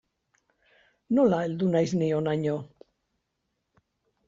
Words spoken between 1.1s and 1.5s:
Nola